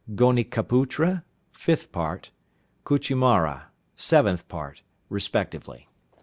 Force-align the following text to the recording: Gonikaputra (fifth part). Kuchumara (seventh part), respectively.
Gonikaputra 0.15 1.21
(fifth 1.51 1.91
part). 1.91 2.31
Kuchumara 2.85 3.65
(seventh 3.95 4.47
part), 4.47 4.81
respectively. 5.09 5.89